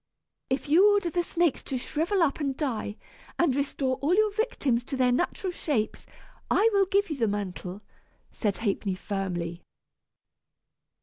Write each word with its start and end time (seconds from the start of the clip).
"If 0.49 0.67
you 0.67 0.91
order 0.93 1.11
the 1.11 1.21
snakes 1.21 1.61
to 1.65 1.77
shrivel 1.77 2.23
up 2.23 2.39
and 2.39 2.57
die, 2.57 2.97
and 3.37 3.55
restore 3.55 3.97
all 3.97 4.15
your 4.15 4.33
victims 4.33 4.83
to 4.85 4.97
their 4.97 5.11
natural 5.11 5.51
shapes, 5.53 6.07
I 6.49 6.67
will 6.73 6.87
give 6.87 7.11
you 7.11 7.17
the 7.17 7.27
mantle," 7.27 7.83
said 8.31 8.57
Ha'penny 8.57 8.95
firmly. 8.95 9.61